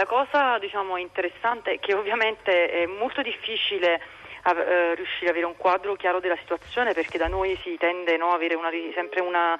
[0.00, 4.00] La cosa diciamo, interessante è che ovviamente è molto difficile
[4.46, 8.32] eh, riuscire ad avere un quadro chiaro della situazione perché da noi si tende no,
[8.32, 9.58] a una, sempre una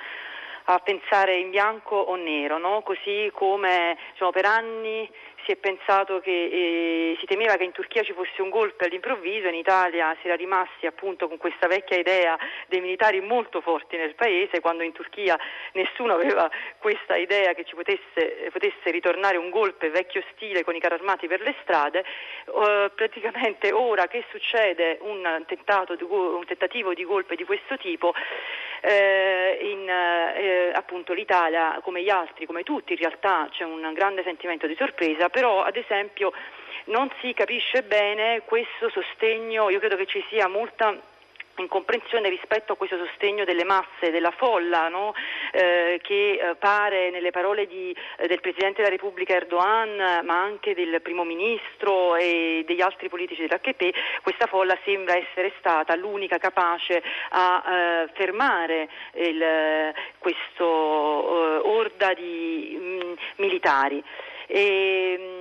[0.64, 2.80] a pensare in bianco o nero, no?
[2.80, 5.06] così come diciamo, per anni
[5.44, 9.48] si è pensato che eh, si temeva che in Turchia ci fosse un golpe all'improvviso,
[9.48, 14.14] in Italia si era rimasti appunto con questa vecchia idea dei militari molto forti nel
[14.14, 15.38] paese, quando in Turchia
[15.72, 20.80] nessuno aveva questa idea che ci potesse, potesse ritornare un golpe vecchio stile con i
[20.80, 27.04] carri armati per le strade, eh, praticamente ora che succede un, tentato, un tentativo di
[27.04, 28.12] golpe di questo tipo,
[28.80, 34.22] eh, in, eh, appunto l'Italia come gli altri, come tutti in realtà c'è un grande
[34.22, 36.32] sentimento di sorpresa, però ad esempio
[36.84, 40.96] non si capisce bene questo sostegno, io credo che ci sia molta
[41.56, 45.14] incomprensione rispetto a questo sostegno delle masse, della folla, no?
[45.52, 50.74] Eh, che eh, pare nelle parole di, eh, del Presidente della Repubblica Erdogan, ma anche
[50.74, 53.90] del Primo Ministro e degli altri politici dell'HP,
[54.22, 63.04] questa folla sembra essere stata l'unica capace a eh, fermare il, questo orda di mh,
[63.04, 64.02] mm, militari.
[64.46, 65.39] E, mh,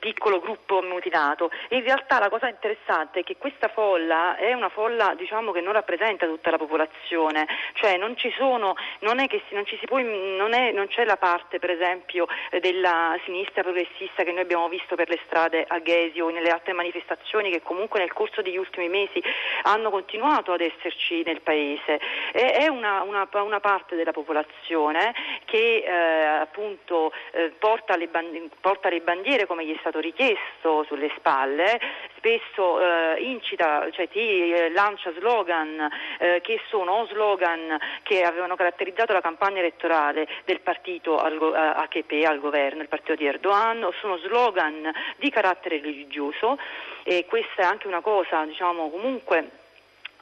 [0.00, 1.50] piccolo gruppo mutilato.
[1.68, 5.74] In realtà la cosa interessante è che questa folla è una folla diciamo, che non
[5.74, 11.16] rappresenta tutta la popolazione, cioè non, sono, non, non, può, non, è, non c'è la
[11.16, 12.26] parte per esempio
[12.60, 16.72] della sinistra progressista che noi abbiamo visto per le strade a Ghesi o nelle altre
[16.72, 19.22] manifestazioni che comunque nel corso degli ultimi mesi
[19.62, 22.00] hanno continuato ad esserci nel paese.
[22.32, 28.88] È una, una, una parte della popolazione che eh, appunto eh, porta, le bandiere, porta
[28.88, 31.78] le bandiere come gli è stato richiesto sulle spalle,
[32.16, 35.88] spesso eh, incita, cioè ti eh, lancia slogan
[36.18, 42.40] eh, che sono slogan che avevano caratterizzato la campagna elettorale del partito al, AKP al
[42.40, 46.58] governo, il partito di Erdogan, sono slogan di carattere religioso
[47.02, 49.50] e questa è anche una cosa, diciamo, comunque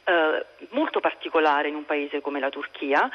[0.04, 3.10] eh, molto particolare in un paese come la Turchia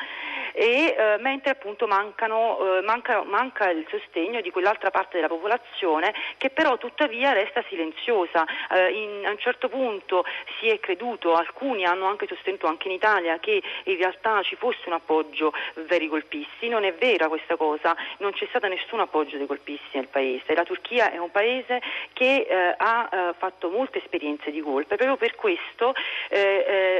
[0.54, 6.14] e eh, mentre appunto mancano, eh, manca, manca, il sostegno di quell'altra parte della popolazione
[6.38, 8.46] che però tuttavia resta silenziosa.
[8.72, 10.24] Eh, in, a un certo punto
[10.60, 14.84] si è creduto, alcuni hanno anche sostenuto anche in Italia che in realtà ci fosse
[14.86, 15.54] un appoggio
[15.88, 19.98] per i golpisti, non è vera questa cosa, non c'è stato nessun appoggio dei golpisti
[19.98, 20.54] nel paese.
[20.54, 21.82] La Turchia è un paese
[22.14, 25.94] che eh, ha eh, fatto molte esperienze di golpe, proprio per questo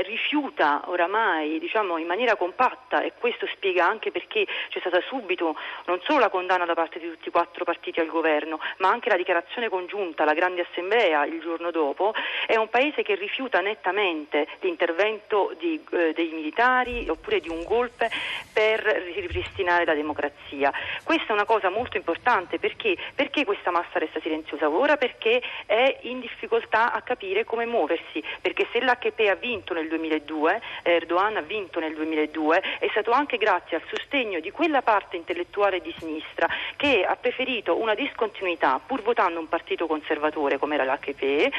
[0.04, 5.56] rifiuta oramai diciamo, in maniera compatta e questo questo spiega anche perché c'è stata subito
[5.86, 9.10] non solo la condanna da parte di tutti i quattro partiti al governo, ma anche
[9.10, 12.14] la dichiarazione congiunta alla Grande Assemblea il giorno dopo,
[12.48, 18.10] è un paese che rifiuta nettamente l'intervento di, eh, dei militari oppure di un golpe
[18.52, 18.82] per
[19.16, 20.72] ripristinare la democrazia.
[21.04, 24.98] Questa è una cosa molto importante perché, perché questa massa resta silenziosa ora?
[24.98, 30.62] Perché è in difficoltà a capire come muoversi, perché se l'HP ha vinto nel 2002,
[30.84, 35.18] Erdogan ha vinto nel 2002, è stato anche anche grazie al sostegno di quella parte
[35.18, 40.84] intellettuale di sinistra che ha preferito una discontinuità pur votando un partito conservatore come era
[40.84, 41.50] l'HP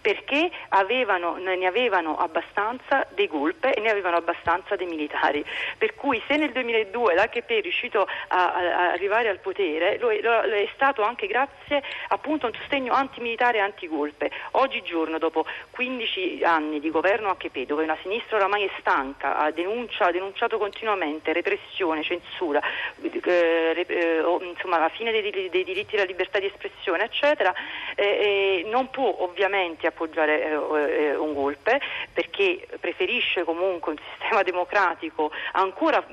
[0.00, 5.44] perché avevano, ne avevano abbastanza dei golpe e ne avevano abbastanza dei militari.
[5.78, 10.20] Per cui se nel 2002 l'HP è riuscito a, a arrivare al potere lo è,
[10.20, 14.30] lo è, stato anche grazie appunto a un sostegno antimilitare e antigolpe.
[14.52, 20.06] Oggigiorno, dopo 15 anni di governo HP, dove una sinistra oramai è stanca, ha, denuncia,
[20.06, 22.60] ha denunciato continuamente repressione, censura,
[23.00, 27.52] eh, eh, insomma la fine dei, dei, diritti alla libertà di espressione, eccetera,
[27.94, 31.80] eh, non può ovviamente appoggiare eh, eh, un golpe
[32.12, 36.04] perché preferisce comunque un sistema democratico ancora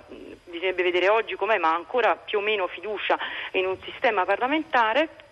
[0.44, 3.18] bisognerebbe vedere oggi com'è, ma ancora più o meno fiducia
[3.52, 5.26] in un sistema parlamentare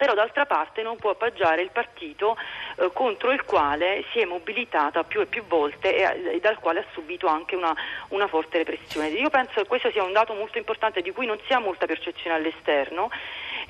[0.00, 2.34] però d'altra parte non può appoggiare il partito
[2.76, 6.80] eh, contro il quale si è mobilitata più e più volte e, e dal quale
[6.80, 7.76] ha subito anche una,
[8.08, 9.08] una, forte repressione.
[9.08, 11.84] Io penso che questo sia un dato molto importante di cui non si ha molta
[11.84, 13.10] percezione all'esterno.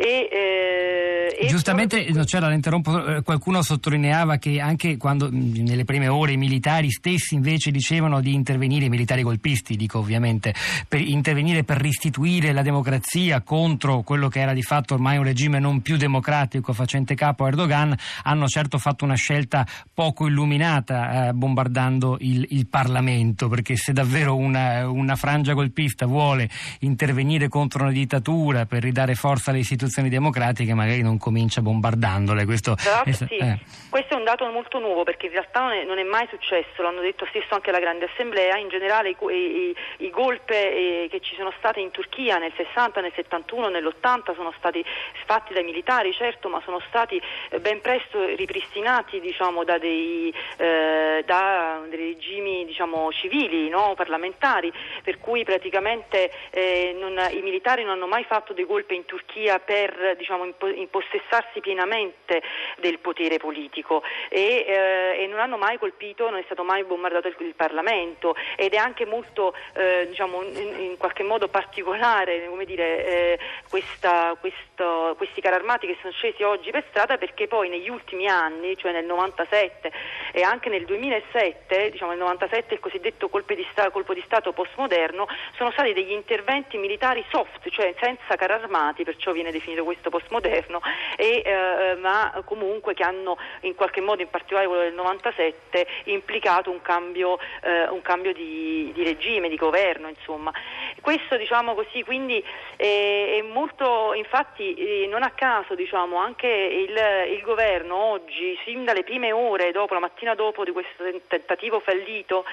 [0.01, 6.33] E, eh, e Giustamente, no, c'era, eh, qualcuno sottolineava che anche quando nelle prime ore
[6.33, 10.55] i militari stessi invece dicevano di intervenire, i militari golpisti dico ovviamente,
[10.89, 15.59] per intervenire per restituire la democrazia contro quello che era di fatto ormai un regime
[15.59, 17.95] non più democratico democratico facente capo a Erdogan
[18.25, 24.37] hanno certo fatto una scelta poco illuminata eh, bombardando il, il, Parlamento, perché se davvero
[24.37, 26.49] una, una, frangia golpista vuole
[26.81, 32.45] intervenire contro una dittatura per ridare forza alle istituzioni democratiche, magari non, comincia bombardandole.
[32.45, 33.37] Questo è, sì.
[33.37, 33.59] eh.
[33.89, 36.83] questo è, un dato molto nuovo perché in realtà non è, non è, mai successo,
[36.83, 41.21] l'hanno detto stesso anche la Grande Assemblea, in generale i, i, i golpe eh, che
[41.21, 44.85] ci sono stati in Turchia nel 60, nel 71, nell'80 sono stati
[45.27, 47.21] fatti dai militari, certo, ma sono stati
[47.51, 53.95] eh, ben presto ripristinati diciamo, da, dei, eh, da, dei, regimi diciamo, civili, no?
[53.97, 54.73] parlamentari,
[55.03, 59.59] per cui praticamente eh, non, i militari non hanno mai fatto dei golpe in Turchia
[59.59, 59.80] per
[60.17, 60.45] diciamo,
[60.75, 62.43] impossessarsi pienamente
[62.79, 64.03] del potere politico.
[64.29, 68.35] E, eh, e, non hanno mai colpito, non è stato mai bombardato il, il Parlamento.
[68.57, 73.39] Ed è anche molto eh, diciamo, in, in, qualche modo particolare dire, eh,
[73.69, 78.27] questa, questo, questi carri armati che sono scesi oggi per strada perché poi negli ultimi
[78.27, 79.91] anni, cioè nel 97
[80.33, 85.27] e anche nel 2007, diciamo nel 97 il cosiddetto di sta, colpo di Stato postmoderno,
[85.57, 90.81] sono stati degli interventi militari soft, cioè senza carri armati, perciò viene definito questo postmoderno,
[91.17, 96.71] e, eh, ma comunque che hanno in qualche modo, in particolare quello del 97, implicato
[96.71, 100.53] un cambio, eh, un cambio di, di, regime, di governo, insomma.
[101.01, 102.45] Questo diciamo così, quindi
[102.77, 108.85] eh, è molto, infatti eh, non a caso diciamo, anche il, il governo oggi, sin
[108.85, 112.45] dalle prime ore dopo, la mattina dopo di questo tentativo fallito,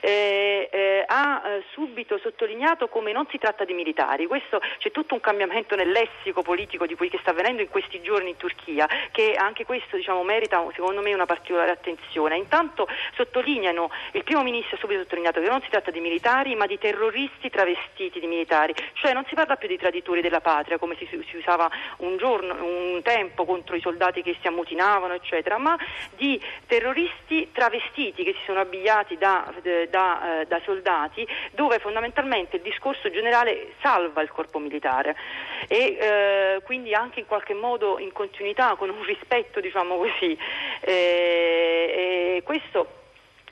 [0.00, 4.26] eh, eh, ha eh, subito sottolineato come non si tratta di militari.
[4.26, 8.00] Questo, c'è tutto un cambiamento nel lessico politico di cui che sta avvenendo in questi
[8.02, 12.36] giorni in Turchia, che anche questo diciamo, merita secondo me una particolare attenzione.
[12.36, 16.66] Intanto sottolineano, il primo ministro ha subito sottolineato che non si tratta di militari ma
[16.66, 20.96] di terroristi travestiti di militari, cioè non si parla più di traditori della patria come
[20.96, 25.76] si, si usava un giorno, un tempo contro i soldati che si ammutinavano eccetera, ma
[26.16, 29.52] di terroristi travestiti che si sono abbigliati da,
[29.88, 35.16] da, eh, da soldati dove fondamentalmente il discorso generale salva il corpo militare.
[35.66, 40.36] E eh, quindi anche in qualche modo in continuità con un rispetto diciamo così.
[40.80, 43.01] Eh, questo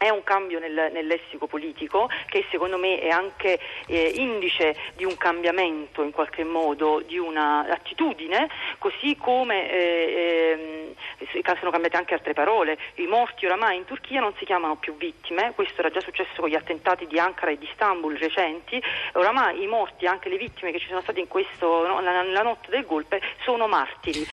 [0.01, 5.05] è un cambio nel, nel, lessico politico che secondo me è anche eh, indice di
[5.05, 8.49] un cambiamento in qualche modo, di un'attitudine,
[8.79, 12.79] così come eh, eh, sono cambiate anche altre parole.
[12.95, 16.49] I morti oramai in Turchia non si chiamano più vittime, questo era già successo con
[16.49, 18.83] gli attentati di Ankara e di Istanbul recenti,
[19.13, 22.43] oramai i morti, anche le vittime che ci sono state in questo, no, la, la
[22.43, 24.27] notte del golpe, sono martiri.